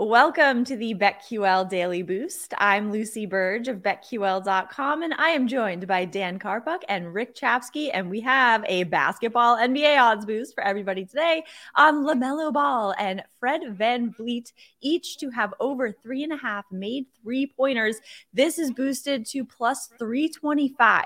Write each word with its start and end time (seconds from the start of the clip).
Welcome 0.00 0.64
to 0.64 0.76
the 0.76 0.94
BetQL 0.94 1.68
Daily 1.68 2.00
Boost. 2.00 2.54
I'm 2.56 2.90
Lucy 2.90 3.26
Burge 3.26 3.68
of 3.68 3.82
BetQL.com, 3.82 5.02
and 5.02 5.12
I 5.12 5.28
am 5.28 5.46
joined 5.46 5.86
by 5.86 6.06
Dan 6.06 6.38
Karpuk 6.38 6.78
and 6.88 7.12
Rick 7.12 7.36
Chapsky. 7.36 7.90
And 7.92 8.08
we 8.08 8.22
have 8.22 8.64
a 8.66 8.84
basketball 8.84 9.58
NBA 9.58 10.00
odds 10.00 10.24
boost 10.24 10.54
for 10.54 10.64
everybody 10.64 11.04
today 11.04 11.44
on 11.74 11.96
LaMelo 12.06 12.50
Ball 12.50 12.94
and 12.98 13.22
Fred 13.38 13.60
Van 13.76 14.10
VanVleet, 14.10 14.52
each 14.80 15.18
to 15.18 15.28
have 15.28 15.52
over 15.60 15.92
three 15.92 16.24
and 16.24 16.32
a 16.32 16.36
half 16.38 16.64
made 16.70 17.04
three 17.22 17.52
pointers. 17.54 17.96
This 18.32 18.58
is 18.58 18.70
boosted 18.70 19.26
to 19.26 19.44
plus 19.44 19.90
325 19.98 21.04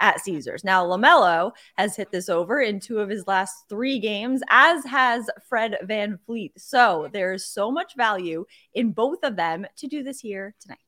at 0.00 0.20
Caesars. 0.20 0.64
Now, 0.64 0.86
LaMelo 0.86 1.52
has 1.76 1.94
hit 1.94 2.10
this 2.10 2.30
over 2.30 2.60
in 2.60 2.80
two 2.80 3.00
of 3.00 3.10
his 3.10 3.26
last 3.26 3.68
three 3.68 3.98
games, 3.98 4.40
as 4.48 4.82
has 4.86 5.28
Fred 5.46 5.76
Van 5.82 6.18
VanVleet. 6.26 6.52
So 6.56 7.10
there's 7.12 7.44
so 7.44 7.70
much 7.70 7.96
value 7.96 8.29
in 8.74 8.92
both 8.92 9.18
of 9.22 9.36
them 9.36 9.66
to 9.76 9.86
do 9.86 10.02
this 10.02 10.20
here 10.20 10.54
tonight. 10.60 10.78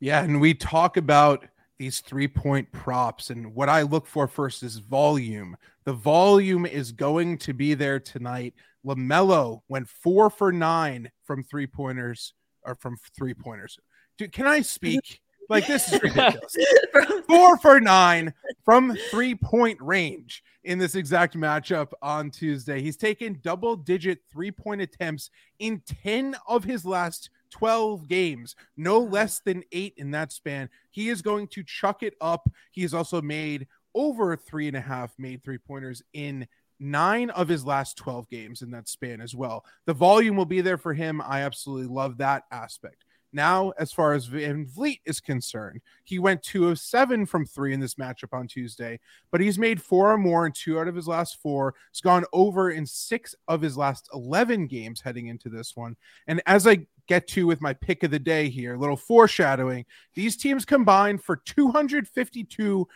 Yeah. 0.00 0.22
And 0.22 0.40
we 0.40 0.54
talk 0.54 0.96
about 0.96 1.46
these 1.78 2.00
three 2.00 2.28
point 2.28 2.70
props. 2.72 3.30
And 3.30 3.54
what 3.54 3.68
I 3.68 3.82
look 3.82 4.06
for 4.06 4.28
first 4.28 4.62
is 4.62 4.78
volume. 4.78 5.56
The 5.84 5.92
volume 5.92 6.66
is 6.66 6.92
going 6.92 7.38
to 7.38 7.52
be 7.52 7.74
there 7.74 8.00
tonight. 8.00 8.54
LaMelo 8.86 9.60
went 9.68 9.88
four 9.88 10.30
for 10.30 10.52
nine 10.52 11.10
from 11.24 11.42
three 11.42 11.66
pointers 11.66 12.34
or 12.64 12.74
from 12.74 12.96
three 13.16 13.34
pointers. 13.34 13.78
Dude, 14.18 14.32
can 14.32 14.46
I 14.46 14.60
speak? 14.62 15.20
Like 15.48 15.66
this 15.66 15.92
is 15.92 16.02
ridiculous. 16.02 16.56
Four 17.26 17.58
for 17.58 17.80
nine 17.80 18.32
from 18.64 18.96
three 19.10 19.34
point 19.34 19.78
range 19.80 20.42
in 20.64 20.78
this 20.78 20.94
exact 20.94 21.36
matchup 21.36 21.92
on 22.02 22.30
Tuesday. 22.30 22.80
He's 22.80 22.96
taken 22.96 23.40
double 23.42 23.76
digit 23.76 24.20
three 24.30 24.50
point 24.50 24.80
attempts 24.80 25.30
in 25.58 25.82
10 26.02 26.36
of 26.46 26.64
his 26.64 26.84
last 26.84 27.30
12 27.50 28.08
games, 28.08 28.56
no 28.76 28.98
less 28.98 29.40
than 29.40 29.62
eight 29.72 29.94
in 29.96 30.12
that 30.12 30.32
span. 30.32 30.68
He 30.90 31.08
is 31.08 31.22
going 31.22 31.48
to 31.48 31.62
chuck 31.62 32.02
it 32.02 32.14
up. 32.20 32.48
He 32.70 32.82
has 32.82 32.94
also 32.94 33.20
made 33.20 33.66
over 33.94 34.36
three 34.36 34.68
and 34.68 34.76
a 34.76 34.80
half 34.80 35.12
made 35.18 35.44
three 35.44 35.58
pointers 35.58 36.02
in 36.14 36.46
nine 36.80 37.30
of 37.30 37.48
his 37.48 37.64
last 37.64 37.96
12 37.96 38.28
games 38.28 38.62
in 38.62 38.70
that 38.72 38.88
span 38.88 39.20
as 39.20 39.34
well. 39.34 39.64
The 39.86 39.94
volume 39.94 40.36
will 40.36 40.46
be 40.46 40.60
there 40.60 40.78
for 40.78 40.94
him. 40.94 41.20
I 41.20 41.42
absolutely 41.42 41.86
love 41.86 42.18
that 42.18 42.44
aspect. 42.50 43.04
Now, 43.32 43.70
as 43.78 43.92
far 43.92 44.12
as 44.12 44.28
VanVleet 44.28 45.00
is 45.06 45.20
concerned, 45.20 45.80
he 46.04 46.18
went 46.18 46.42
two 46.42 46.68
of 46.68 46.78
seven 46.78 47.24
from 47.24 47.46
three 47.46 47.72
in 47.72 47.80
this 47.80 47.94
matchup 47.94 48.32
on 48.32 48.46
Tuesday, 48.46 49.00
but 49.30 49.40
he's 49.40 49.58
made 49.58 49.80
four 49.80 50.12
or 50.12 50.18
more 50.18 50.44
in 50.44 50.52
two 50.52 50.78
out 50.78 50.88
of 50.88 50.94
his 50.94 51.08
last 51.08 51.40
four. 51.40 51.74
He's 51.90 52.02
gone 52.02 52.24
over 52.32 52.70
in 52.70 52.84
six 52.84 53.34
of 53.48 53.62
his 53.62 53.76
last 53.76 54.08
11 54.12 54.66
games 54.66 55.00
heading 55.00 55.28
into 55.28 55.48
this 55.48 55.74
one. 55.74 55.96
And 56.26 56.42
as 56.46 56.66
I 56.66 56.86
get 57.08 57.26
to 57.28 57.46
with 57.46 57.60
my 57.60 57.72
pick 57.72 58.02
of 58.02 58.10
the 58.10 58.18
day 58.18 58.48
here, 58.48 58.76
little 58.76 58.96
foreshadowing, 58.96 59.86
these 60.14 60.36
teams 60.36 60.64
combined 60.64 61.22
for 61.22 61.36
252 61.36 62.86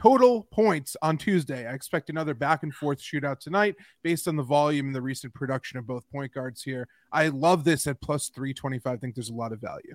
total 0.00 0.44
points 0.50 0.96
on 1.02 1.18
Tuesday. 1.18 1.66
I 1.66 1.72
expect 1.72 2.10
another 2.10 2.34
back 2.34 2.62
and 2.62 2.74
forth 2.74 3.00
shootout 3.00 3.38
tonight 3.38 3.76
based 4.02 4.28
on 4.28 4.36
the 4.36 4.42
volume 4.42 4.86
and 4.86 4.94
the 4.94 5.02
recent 5.02 5.34
production 5.34 5.78
of 5.78 5.86
both 5.86 6.08
point 6.10 6.32
guards 6.32 6.62
here. 6.62 6.88
I 7.12 7.28
love 7.28 7.64
this 7.64 7.86
at 7.86 8.00
plus 8.00 8.28
325. 8.28 8.92
I 8.92 8.96
think 8.96 9.14
there's 9.14 9.30
a 9.30 9.34
lot 9.34 9.52
of 9.52 9.60
value. 9.60 9.94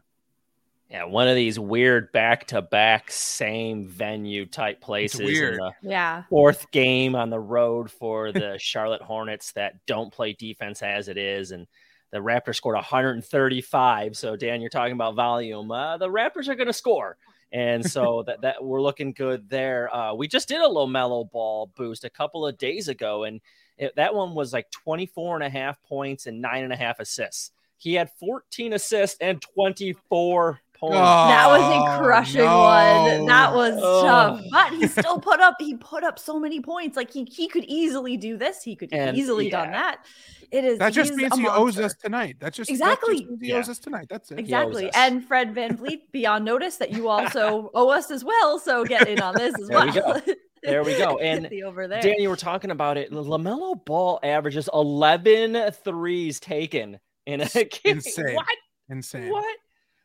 Yeah, 0.89 1.05
one 1.05 1.29
of 1.29 1.35
these 1.35 1.57
weird 1.57 2.11
back 2.11 2.47
to 2.47 2.61
back 2.61 3.09
same 3.11 3.87
venue 3.87 4.45
type 4.45 4.81
places. 4.81 5.21
weird. 5.21 5.57
Yeah. 5.81 6.23
Fourth 6.29 6.69
game 6.71 7.15
on 7.15 7.29
the 7.29 7.39
road 7.39 7.89
for 7.89 8.33
the 8.33 8.57
Charlotte 8.59 9.01
Hornets 9.01 9.53
that 9.53 9.85
don't 9.85 10.11
play 10.11 10.33
defense 10.33 10.81
as 10.81 11.07
it 11.07 11.17
is. 11.17 11.51
And 11.51 11.65
the 12.11 12.17
Raptors 12.17 12.55
scored 12.55 12.75
135. 12.75 14.17
So, 14.17 14.35
Dan, 14.35 14.59
you're 14.59 14.69
talking 14.69 14.91
about 14.91 15.15
volume. 15.15 15.71
Uh, 15.71 15.97
the 15.97 16.09
Raptors 16.09 16.49
are 16.49 16.55
going 16.55 16.67
to 16.67 16.73
score 16.73 17.17
and 17.51 17.85
so 17.85 18.23
that 18.27 18.41
that 18.41 18.63
we're 18.63 18.81
looking 18.81 19.11
good 19.13 19.49
there. 19.49 19.93
Uh, 19.93 20.13
we 20.13 20.27
just 20.27 20.47
did 20.47 20.61
a 20.61 20.65
LaMelo 20.67 21.29
Ball 21.31 21.71
boost 21.75 22.03
a 22.05 22.09
couple 22.09 22.45
of 22.47 22.57
days 22.57 22.87
ago, 22.87 23.23
and 23.25 23.41
it, 23.77 23.95
that 23.95 24.13
one 24.13 24.33
was 24.35 24.53
like 24.53 24.69
24 24.71 25.35
and 25.35 25.43
a 25.43 25.49
half 25.49 25.81
points 25.83 26.27
and 26.27 26.41
nine 26.41 26.63
and 26.63 26.73
a 26.73 26.75
half 26.77 26.99
assists. 26.99 27.51
He 27.77 27.95
had 27.95 28.11
14 28.19 28.73
assists 28.73 29.17
and 29.21 29.41
24 29.41 30.59
points. 30.77 30.95
Oh, 30.97 31.27
that 31.27 31.47
was 31.47 31.61
a 31.61 32.03
crushing 32.03 32.41
no. 32.41 32.59
one. 32.59 33.25
That 33.25 33.53
was 33.55 33.73
Oh. 33.81 34.03
tough. 34.03 34.41
But 34.51 34.73
he 34.73 34.87
still 34.87 35.19
put 35.19 35.39
up 35.39 35.55
he 35.59 35.75
put 35.77 36.03
up 36.03 36.19
so 36.19 36.39
many 36.39 36.59
points. 36.61 36.95
Like 36.95 37.11
he 37.11 37.23
he 37.25 37.47
could 37.47 37.63
easily 37.65 38.17
do 38.17 38.37
this. 38.37 38.61
He 38.63 38.75
could 38.75 38.93
And, 38.93 39.17
easily 39.17 39.49
done 39.49 39.71
that. 39.71 40.05
It 40.51 40.65
is 40.65 40.79
That 40.79 40.91
just 40.93 41.13
means 41.13 41.33
a 41.33 41.37
he 41.37 41.47
owes 41.47 41.79
us 41.79 41.93
tonight. 41.95 42.35
That's 42.39 42.57
just 42.57 42.67
that 42.67 42.73
Exactly. 42.73 43.17
just 43.19 43.29
means 43.29 43.41
he 43.41 43.47
Yeah. 43.49 43.55
owes 43.57 43.69
us 43.69 43.79
tonight. 43.79 44.07
That's 44.09 44.31
it. 44.31 44.39
Exactly. 44.39 44.89
And 44.93 45.23
Fred 45.25 45.55
VanVleet, 45.55 46.11
be 46.11 46.25
on 46.25 46.43
notice 46.43 46.75
that 46.77 46.91
you 46.91 47.07
also 47.07 47.71
owe 47.73 47.89
us 47.89 48.11
as 48.11 48.23
well. 48.23 48.59
So 48.59 48.83
get 48.83 49.07
in 49.07 49.21
on 49.21 49.33
this 49.35 49.55
as 49.59 49.67
There 49.69 49.85
we 49.85 49.91
well. 50.01 50.21
There 50.63 50.83
we 50.83 50.97
go. 50.97 51.17
And 51.21 51.45
the 51.49 51.63
over 51.63 51.87
there. 51.87 52.01
Dan, 52.01 52.15
you 52.19 52.29
were 52.29 52.35
talking 52.35 52.71
about 52.71 52.97
it. 52.97 53.11
LaMelo 53.11 53.83
Ball 53.85 54.19
averages 54.23 54.69
11 54.73 55.71
threes 55.83 56.39
taken 56.39 56.99
in 57.25 57.41
a 57.41 57.45
game. 57.47 57.69
Insane. 57.85 58.35
What? 58.35 58.45
Insane. 58.89 59.29
What? 59.29 59.57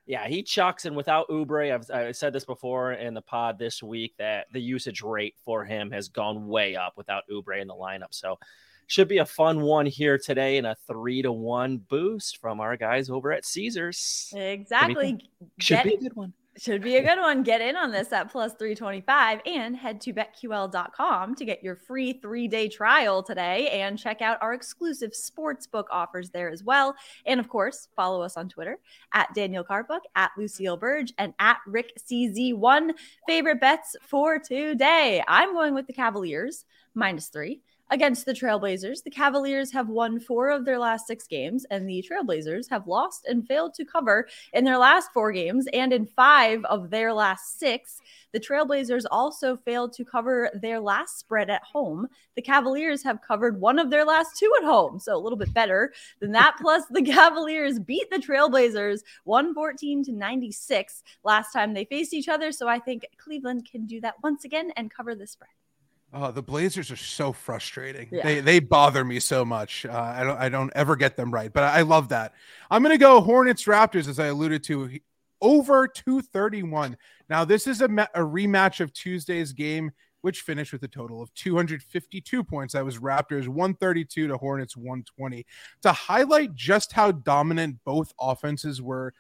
Yeah, 0.08 0.28
he 0.28 0.44
chucks, 0.44 0.84
and 0.84 0.94
without 0.94 1.28
Oubre, 1.28 1.74
I've, 1.74 1.90
I 1.90 2.12
said 2.12 2.32
this 2.32 2.44
before 2.44 2.92
in 2.92 3.12
the 3.12 3.20
pod 3.22 3.58
this 3.58 3.82
week 3.82 4.14
that 4.18 4.46
the 4.52 4.60
usage 4.60 5.02
rate 5.02 5.34
for 5.44 5.64
him 5.64 5.90
has 5.90 6.08
gone 6.08 6.46
way 6.46 6.76
up 6.76 6.92
without 6.96 7.24
Oubre 7.28 7.60
in 7.60 7.66
the 7.66 7.74
lineup. 7.74 8.12
So, 8.14 8.38
should 8.86 9.08
be 9.08 9.18
a 9.18 9.26
fun 9.26 9.60
one 9.62 9.86
here 9.86 10.18
today, 10.18 10.58
and 10.58 10.66
a 10.66 10.76
three 10.86 11.22
to 11.22 11.32
one 11.32 11.78
boost 11.78 12.38
from 12.38 12.60
our 12.60 12.76
guys 12.76 13.10
over 13.10 13.32
at 13.32 13.44
Caesars. 13.44 14.32
exactly. 14.34 15.18
Should 15.60 15.74
Get- 15.74 15.84
be 15.84 15.94
a 15.94 15.98
good 15.98 16.16
one. 16.16 16.32
Should 16.58 16.80
be 16.80 16.96
a 16.96 17.02
good 17.02 17.18
one. 17.20 17.42
Get 17.42 17.60
in 17.60 17.76
on 17.76 17.90
this 17.90 18.10
at 18.14 18.32
plus 18.32 18.54
325 18.54 19.42
and 19.44 19.76
head 19.76 20.00
to 20.00 20.14
betql.com 20.14 21.34
to 21.34 21.44
get 21.44 21.62
your 21.62 21.76
free 21.76 22.14
three 22.14 22.48
day 22.48 22.66
trial 22.66 23.22
today 23.22 23.68
and 23.68 23.98
check 23.98 24.22
out 24.22 24.38
our 24.40 24.54
exclusive 24.54 25.12
sportsbook 25.12 25.84
offers 25.90 26.30
there 26.30 26.48
as 26.48 26.64
well. 26.64 26.94
And 27.26 27.38
of 27.38 27.50
course, 27.50 27.88
follow 27.94 28.22
us 28.22 28.38
on 28.38 28.48
Twitter 28.48 28.78
at 29.12 29.34
Daniel 29.34 29.64
Carpuck, 29.64 30.00
at 30.14 30.30
Lucille 30.38 30.78
Burge, 30.78 31.12
and 31.18 31.34
at 31.38 31.58
Rick 31.66 31.92
CZ1. 32.10 32.92
Favorite 33.28 33.60
bets 33.60 33.94
for 34.00 34.38
today. 34.38 35.22
I'm 35.28 35.52
going 35.52 35.74
with 35.74 35.86
the 35.86 35.92
Cavaliers 35.92 36.64
minus 36.94 37.28
three. 37.28 37.60
Against 37.88 38.26
the 38.26 38.32
Trailblazers, 38.32 39.04
the 39.04 39.10
Cavaliers 39.10 39.70
have 39.70 39.88
won 39.88 40.18
four 40.18 40.50
of 40.50 40.64
their 40.64 40.78
last 40.78 41.06
six 41.06 41.28
games, 41.28 41.64
and 41.70 41.88
the 41.88 42.04
Trailblazers 42.10 42.68
have 42.68 42.88
lost 42.88 43.26
and 43.26 43.46
failed 43.46 43.74
to 43.74 43.84
cover 43.84 44.26
in 44.52 44.64
their 44.64 44.76
last 44.76 45.12
four 45.12 45.30
games 45.30 45.68
and 45.72 45.92
in 45.92 46.04
five 46.04 46.64
of 46.64 46.90
their 46.90 47.12
last 47.12 47.60
six. 47.60 48.00
The 48.32 48.40
Trailblazers 48.40 49.04
also 49.08 49.56
failed 49.56 49.92
to 49.92 50.04
cover 50.04 50.50
their 50.60 50.80
last 50.80 51.20
spread 51.20 51.48
at 51.48 51.62
home. 51.62 52.08
The 52.34 52.42
Cavaliers 52.42 53.04
have 53.04 53.22
covered 53.22 53.60
one 53.60 53.78
of 53.78 53.88
their 53.88 54.04
last 54.04 54.36
two 54.36 54.52
at 54.58 54.64
home, 54.64 54.98
so 54.98 55.16
a 55.16 55.22
little 55.22 55.38
bit 55.38 55.54
better 55.54 55.92
than 56.18 56.32
that. 56.32 56.56
Plus, 56.60 56.82
the 56.90 57.02
Cavaliers 57.02 57.78
beat 57.78 58.10
the 58.10 58.18
Trailblazers 58.18 59.02
114 59.24 60.02
to 60.04 60.12
96 60.12 61.04
last 61.22 61.52
time 61.52 61.72
they 61.72 61.84
faced 61.84 62.12
each 62.12 62.28
other. 62.28 62.50
So 62.50 62.66
I 62.66 62.80
think 62.80 63.06
Cleveland 63.16 63.68
can 63.70 63.86
do 63.86 64.00
that 64.00 64.16
once 64.24 64.44
again 64.44 64.72
and 64.76 64.92
cover 64.92 65.14
the 65.14 65.28
spread. 65.28 65.55
Oh, 66.18 66.32
the 66.32 66.42
Blazers 66.42 66.90
are 66.90 66.96
so 66.96 67.30
frustrating. 67.30 68.08
Yeah. 68.10 68.22
They 68.22 68.40
they 68.40 68.58
bother 68.58 69.04
me 69.04 69.20
so 69.20 69.44
much. 69.44 69.84
Uh, 69.84 69.92
I 69.92 70.24
don't 70.24 70.38
I 70.38 70.48
don't 70.48 70.72
ever 70.74 70.96
get 70.96 71.14
them 71.14 71.30
right, 71.30 71.52
but 71.52 71.62
I, 71.62 71.80
I 71.80 71.82
love 71.82 72.08
that. 72.08 72.32
I'm 72.70 72.82
gonna 72.82 72.96
go 72.96 73.20
Hornets 73.20 73.64
Raptors 73.64 74.08
as 74.08 74.18
I 74.18 74.28
alluded 74.28 74.62
to 74.64 74.98
over 75.42 75.86
231. 75.86 76.96
Now 77.28 77.44
this 77.44 77.66
is 77.66 77.82
a, 77.82 77.88
ma- 77.88 78.06
a 78.14 78.20
rematch 78.20 78.80
of 78.80 78.94
Tuesday's 78.94 79.52
game, 79.52 79.90
which 80.22 80.40
finished 80.40 80.72
with 80.72 80.82
a 80.84 80.88
total 80.88 81.20
of 81.20 81.34
252 81.34 82.42
points. 82.44 82.72
That 82.72 82.86
was 82.86 82.96
Raptors 82.96 83.46
132 83.46 84.28
to 84.28 84.38
Hornets 84.38 84.74
120. 84.74 85.44
To 85.82 85.92
highlight 85.92 86.54
just 86.54 86.92
how 86.92 87.12
dominant 87.12 87.80
both 87.84 88.14
offenses 88.18 88.80
were 88.80 89.12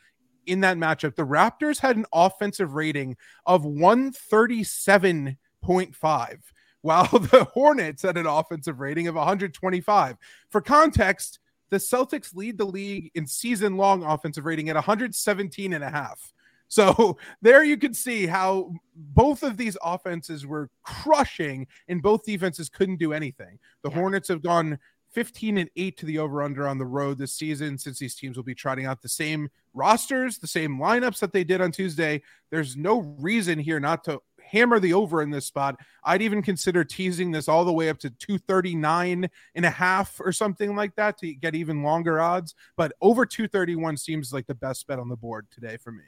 in 0.46 0.60
that 0.60 0.78
matchup, 0.78 1.14
the 1.14 1.26
Raptors 1.26 1.80
had 1.80 1.96
an 1.96 2.06
offensive 2.10 2.72
rating 2.72 3.18
of 3.44 3.64
137.5 3.64 6.38
while 6.82 7.06
the 7.18 7.44
Hornets 7.52 8.02
had 8.02 8.16
an 8.16 8.26
offensive 8.26 8.80
rating 8.80 9.08
of 9.08 9.14
125. 9.14 10.16
For 10.50 10.60
context, 10.60 11.38
the 11.70 11.78
Celtics 11.78 12.34
lead 12.34 12.58
the 12.58 12.64
league 12.64 13.10
in 13.14 13.26
season 13.26 13.76
long 13.76 14.04
offensive 14.04 14.44
rating 14.44 14.68
at 14.68 14.76
117 14.76 15.72
and 15.72 15.84
a 15.84 15.90
half. 15.90 16.32
So 16.68 17.18
there 17.42 17.64
you 17.64 17.76
can 17.76 17.94
see 17.94 18.26
how 18.26 18.72
both 18.94 19.42
of 19.42 19.56
these 19.56 19.76
offenses 19.82 20.46
were 20.46 20.70
crushing 20.82 21.66
and 21.88 22.02
both 22.02 22.24
defenses 22.24 22.68
couldn't 22.68 22.96
do 22.96 23.12
anything. 23.12 23.58
The 23.82 23.90
Yeah. 23.90 23.96
Hornets 23.96 24.28
have 24.28 24.42
gone 24.42 24.78
15 25.12 25.58
and 25.58 25.70
8 25.76 25.96
to 25.96 26.06
the 26.06 26.18
over 26.18 26.42
under 26.42 26.68
on 26.68 26.78
the 26.78 26.84
road 26.84 27.18
this 27.18 27.32
season 27.32 27.78
since 27.78 27.98
these 27.98 28.14
teams 28.14 28.36
will 28.36 28.44
be 28.44 28.54
trotting 28.54 28.84
out 28.84 29.00
the 29.00 29.08
same 29.08 29.48
rosters, 29.72 30.38
the 30.38 30.46
same 30.46 30.78
lineups 30.78 31.20
that 31.20 31.32
they 31.32 31.42
did 31.42 31.60
on 31.60 31.72
Tuesday. 31.72 32.22
There's 32.50 32.76
no 32.76 33.00
reason 33.18 33.58
here 33.58 33.80
not 33.80 34.04
to 34.04 34.20
hammer 34.50 34.78
the 34.80 34.92
over 34.94 35.22
in 35.22 35.30
this 35.30 35.46
spot. 35.46 35.76
I'd 36.04 36.22
even 36.22 36.42
consider 36.42 36.84
teasing 36.84 37.30
this 37.30 37.48
all 37.48 37.64
the 37.64 37.72
way 37.72 37.88
up 37.88 37.98
to 38.00 38.10
239 38.10 39.28
and 39.54 39.64
a 39.64 39.70
half 39.70 40.20
or 40.20 40.32
something 40.32 40.74
like 40.76 40.94
that 40.96 41.18
to 41.18 41.34
get 41.34 41.54
even 41.54 41.82
longer 41.82 42.20
odds. 42.20 42.54
But 42.76 42.92
over 43.00 43.26
231 43.26 43.96
seems 43.96 44.32
like 44.32 44.46
the 44.46 44.54
best 44.54 44.86
bet 44.86 44.98
on 44.98 45.08
the 45.08 45.16
board 45.16 45.46
today 45.50 45.76
for 45.76 45.92
me. 45.92 46.04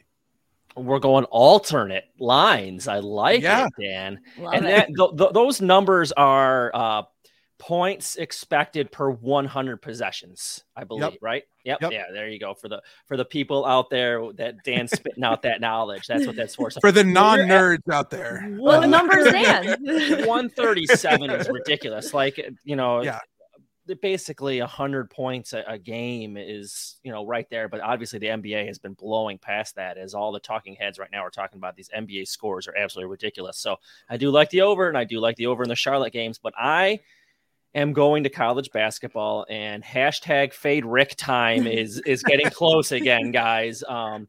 We're 0.76 0.98
going 1.00 1.24
alternate 1.26 2.04
lines. 2.20 2.86
I 2.86 3.00
like 3.00 3.42
Yeah. 3.42 3.66
it, 3.66 3.82
Dan. 3.82 4.20
Love 4.38 4.54
and 4.54 4.64
it. 4.66 4.68
that 4.68 4.86
th- 4.96 5.16
th- 5.18 5.32
those 5.32 5.60
numbers 5.60 6.12
are 6.12 6.70
uh, 6.74 7.02
points 7.58 8.16
expected 8.16 8.90
per 8.92 9.10
100 9.10 9.78
possessions, 9.82 10.64
I 10.76 10.84
believe. 10.84 11.18
Right? 11.20 11.42
Yep. 11.64 11.78
Yep. 11.82 11.92
Yeah. 11.92 12.04
There 12.12 12.28
you 12.28 12.38
go 12.38 12.54
for 12.54 12.68
the 12.68 12.80
for 13.06 13.16
the 13.16 13.24
people 13.24 13.66
out 13.66 13.90
there 13.90 14.32
that 14.34 14.62
Dan's 14.64 14.92
spitting 14.92 15.24
out 15.24 15.42
that 15.42 15.60
knowledge. 15.60 16.06
That's 16.06 16.26
what 16.26 16.36
that's 16.36 16.54
for. 16.54 16.70
So 16.70 16.80
For 16.82 16.92
the 16.92 17.04
non 17.04 17.40
nerds 17.40 17.88
out 17.92 18.10
there. 18.10 18.56
Well, 18.58 18.80
the 18.80 18.86
uh, 18.86 18.90
numbers, 18.90 19.24
Dan. 19.32 19.66
137 20.26 21.30
is 21.30 21.48
ridiculous. 21.48 22.14
Like 22.14 22.40
you 22.64 22.76
know, 22.76 23.02
Yeah. 23.02 23.18
basically 24.00 24.60
100 24.60 25.10
points 25.10 25.52
a, 25.52 25.64
a 25.66 25.78
game 25.78 26.36
is 26.36 26.98
you 27.02 27.10
know 27.10 27.26
right 27.26 27.50
there. 27.50 27.68
But 27.68 27.80
obviously 27.80 28.20
the 28.20 28.28
NBA 28.28 28.66
has 28.68 28.78
been 28.78 28.94
blowing 28.94 29.38
past 29.38 29.74
that 29.74 29.98
as 29.98 30.14
all 30.14 30.30
the 30.30 30.40
talking 30.40 30.76
heads 30.76 30.98
right 30.98 31.10
now 31.10 31.24
are 31.24 31.30
talking 31.30 31.58
about 31.58 31.74
these 31.74 31.90
NBA 31.90 32.28
scores 32.28 32.68
are 32.68 32.76
absolutely 32.76 33.10
ridiculous. 33.10 33.58
So 33.58 33.76
I 34.08 34.16
do 34.16 34.30
like 34.30 34.50
the 34.50 34.60
over, 34.62 34.88
and 34.88 34.96
I 34.96 35.04
do 35.04 35.18
like 35.18 35.36
the 35.36 35.46
over 35.46 35.64
in 35.64 35.68
the 35.68 35.76
Charlotte 35.76 36.12
games, 36.12 36.38
but 36.38 36.54
I 36.56 37.00
am 37.74 37.92
going 37.92 38.24
to 38.24 38.30
college 38.30 38.70
basketball 38.70 39.46
and 39.48 39.82
hashtag 39.82 40.52
fade 40.52 40.84
Rick 40.84 41.16
time 41.16 41.66
is 41.66 41.98
is 42.00 42.22
getting 42.22 42.50
close 42.50 42.92
again, 42.92 43.30
guys. 43.30 43.82
Um, 43.86 44.28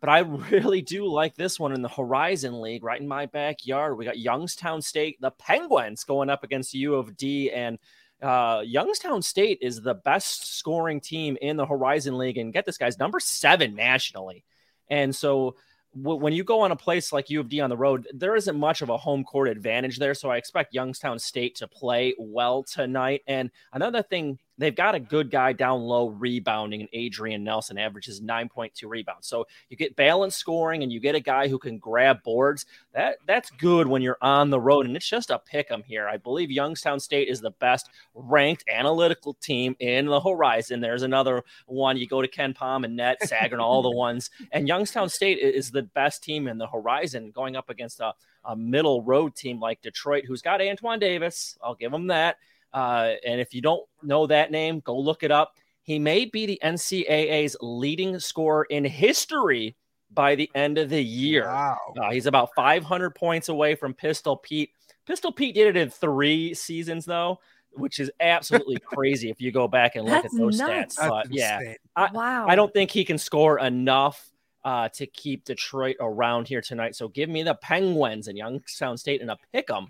but 0.00 0.10
I 0.10 0.18
really 0.18 0.82
do 0.82 1.06
like 1.06 1.34
this 1.34 1.58
one 1.58 1.72
in 1.72 1.80
the 1.80 1.88
Horizon 1.88 2.60
League, 2.60 2.84
right 2.84 3.00
in 3.00 3.08
my 3.08 3.24
backyard. 3.24 3.96
We 3.96 4.04
got 4.04 4.18
Youngstown 4.18 4.82
State, 4.82 5.16
the 5.20 5.30
Penguins, 5.30 6.04
going 6.04 6.28
up 6.28 6.44
against 6.44 6.74
U 6.74 6.96
of 6.96 7.16
D, 7.16 7.50
and 7.50 7.78
uh, 8.20 8.60
Youngstown 8.64 9.22
State 9.22 9.58
is 9.62 9.80
the 9.80 9.94
best 9.94 10.58
scoring 10.58 11.00
team 11.00 11.38
in 11.40 11.56
the 11.56 11.64
Horizon 11.64 12.18
League, 12.18 12.36
and 12.36 12.52
get 12.52 12.66
this, 12.66 12.76
guys, 12.76 12.98
number 12.98 13.18
seven 13.18 13.74
nationally. 13.74 14.44
And 14.90 15.16
so 15.16 15.56
w- 16.00 16.20
when 16.20 16.32
you 16.32 16.44
go 16.44 16.60
on 16.60 16.72
a 16.72 16.76
place 16.76 17.12
like 17.12 17.30
U 17.30 17.40
of 17.40 17.48
D 17.48 17.60
on 17.60 17.70
the 17.70 17.76
road, 17.76 18.08
there 18.12 18.36
isn't 18.36 18.58
much 18.58 18.82
of 18.82 18.88
a 18.88 18.96
home 18.96 19.24
court 19.24 19.48
advantage 19.48 19.98
there. 19.98 20.14
So 20.14 20.30
I 20.30 20.36
expect 20.36 20.74
Youngstown 20.74 21.18
State 21.18 21.54
to 21.56 21.68
play 21.68 22.14
well 22.18 22.62
tonight. 22.62 23.22
And 23.26 23.50
another 23.72 24.02
thing, 24.02 24.38
they've 24.58 24.74
got 24.74 24.94
a 24.94 25.00
good 25.00 25.30
guy 25.30 25.52
down 25.52 25.80
low 25.80 26.08
rebounding, 26.08 26.80
and 26.80 26.88
Adrian 26.92 27.44
Nelson 27.44 27.78
averages 27.78 28.20
9.2 28.20 28.88
rebounds. 28.88 29.26
So 29.26 29.46
you 29.68 29.76
get 29.76 29.96
balanced 29.96 30.38
scoring 30.38 30.82
and 30.82 30.92
you 30.92 31.00
get 31.00 31.14
a 31.14 31.20
guy 31.20 31.48
who 31.48 31.58
can 31.58 31.78
grab 31.78 32.22
boards. 32.22 32.66
That 32.92 33.18
that's 33.26 33.50
good 33.50 33.86
when 33.86 34.02
you're 34.02 34.18
on 34.22 34.50
the 34.50 34.60
road, 34.60 34.86
and 34.86 34.96
it's 34.96 35.08
just 35.08 35.30
a 35.30 35.38
pick 35.38 35.70
'em 35.70 35.82
here. 35.82 36.08
I 36.08 36.16
believe 36.16 36.50
Youngstown 36.50 37.00
State 37.00 37.28
is 37.28 37.40
the 37.40 37.50
best 37.50 37.90
ranked 38.14 38.64
analytical 38.68 39.34
team 39.34 39.76
in 39.80 40.06
the 40.06 40.20
horizon. 40.20 40.80
There's 40.80 41.02
another 41.02 41.44
one. 41.66 41.96
You 41.96 42.06
go 42.06 42.22
to 42.22 42.28
KenPom 42.28 42.84
and 42.84 42.96
Net, 42.96 43.18
Sagarin, 43.22 43.60
all 43.60 43.82
the 43.82 43.90
ones, 43.90 44.30
and 44.52 44.68
Youngstown 44.68 45.08
State 45.08 45.38
is 45.38 45.70
the 45.70 45.82
best 45.82 46.22
team 46.22 46.48
in 46.48 46.58
the 46.58 46.66
horizon, 46.66 47.30
going 47.30 47.56
up 47.56 47.70
against 47.70 48.00
a, 48.00 48.14
a 48.44 48.56
middle 48.56 49.02
road 49.02 49.34
team 49.34 49.60
like 49.60 49.82
Detroit, 49.82 50.24
who's 50.26 50.42
got 50.42 50.60
Antoine 50.60 50.98
Davis. 50.98 51.58
I'll 51.62 51.74
give 51.74 51.92
them 51.92 52.08
that. 52.08 52.36
Uh, 52.74 53.14
and 53.26 53.40
if 53.40 53.54
you 53.54 53.62
don't 53.62 53.82
know 54.02 54.26
that 54.26 54.50
name, 54.50 54.80
go 54.80 54.98
look 54.98 55.22
it 55.22 55.30
up. 55.30 55.54
He 55.82 55.98
may 55.98 56.24
be 56.26 56.44
the 56.44 56.60
NCAA's 56.62 57.56
leading 57.62 58.18
scorer 58.18 58.64
in 58.64 58.84
history 58.84 59.76
by 60.12 60.34
the 60.34 60.50
end 60.54 60.76
of 60.78 60.90
the 60.90 61.02
year. 61.02 61.46
Wow. 61.46 61.78
Uh, 62.00 62.10
he's 62.10 62.26
about 62.26 62.50
500 62.56 63.14
points 63.14 63.48
away 63.48 63.74
from 63.74 63.94
Pistol 63.94 64.36
Pete. 64.36 64.70
Pistol 65.06 65.30
Pete 65.32 65.54
did 65.54 65.68
it 65.68 65.76
in 65.80 65.90
three 65.90 66.52
seasons, 66.54 67.04
though, 67.04 67.38
which 67.74 68.00
is 68.00 68.10
absolutely 68.20 68.78
crazy 68.84 69.30
if 69.30 69.40
you 69.40 69.52
go 69.52 69.68
back 69.68 69.94
and 69.96 70.04
look 70.06 70.22
That's 70.22 70.34
at 70.34 70.40
those 70.40 70.58
nuts. 70.58 70.96
stats. 70.96 70.98
That's 70.98 71.08
But 71.10 71.26
yeah, 71.30 71.58
insane. 71.60 71.76
wow. 72.12 72.46
I 72.48 72.56
don't 72.56 72.72
think 72.72 72.90
he 72.90 73.04
can 73.04 73.18
score 73.18 73.58
enough 73.58 74.30
uh, 74.64 74.88
to 74.94 75.06
keep 75.06 75.44
Detroit 75.44 75.96
around 76.00 76.48
here 76.48 76.62
tonight. 76.62 76.96
So 76.96 77.06
give 77.08 77.28
me 77.28 77.42
the 77.42 77.54
Penguins 77.56 78.28
and 78.28 78.38
Youngstown 78.38 78.96
State 78.96 79.20
and 79.20 79.30
a 79.30 79.36
pick 79.52 79.70
'em 79.70 79.88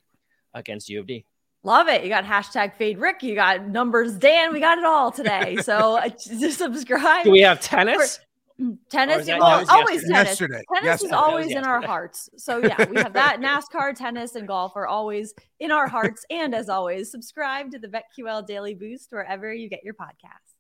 against 0.52 0.88
U 0.88 1.00
of 1.00 1.06
D. 1.06 1.24
Love 1.64 1.88
it. 1.88 2.02
You 2.02 2.10
got 2.10 2.24
hashtag 2.24 2.74
fade 2.74 2.98
Rick. 2.98 3.22
You 3.22 3.34
got 3.34 3.66
numbers 3.66 4.12
Dan. 4.14 4.52
We 4.52 4.60
got 4.60 4.78
it 4.78 4.84
all 4.84 5.10
today. 5.10 5.56
So 5.64 5.96
uh, 5.96 6.08
just 6.08 6.58
subscribe. 6.58 7.24
Do 7.24 7.30
we 7.30 7.40
have 7.40 7.60
tennis? 7.60 8.20
Or 8.60 8.76
tennis, 8.90 9.20
is 9.20 9.26
that- 9.26 9.40
well, 9.40 9.60
that 9.64 9.68
always 9.70 10.02
yesterday? 10.08 10.12
tennis. 10.14 10.28
Yesterday. 10.28 10.62
Tennis 10.74 10.84
Yesterday. 10.84 11.08
is 11.08 11.12
always 11.12 11.50
in 11.52 11.64
our 11.64 11.80
hearts. 11.80 12.28
So 12.36 12.58
yeah, 12.58 12.88
we 12.88 12.96
have 13.00 13.14
that. 13.14 13.40
NASCAR, 13.40 13.94
tennis, 13.96 14.34
and 14.34 14.46
golf 14.46 14.76
are 14.76 14.86
always 14.86 15.32
in 15.58 15.70
our 15.70 15.88
hearts. 15.88 16.24
And 16.30 16.54
as 16.54 16.68
always, 16.68 17.10
subscribe 17.10 17.70
to 17.72 17.78
the 17.78 17.88
BetQL 17.88 18.46
Daily 18.46 18.74
Boost 18.74 19.10
wherever 19.10 19.52
you 19.52 19.68
get 19.70 19.82
your 19.82 19.94
podcasts. 19.94 20.53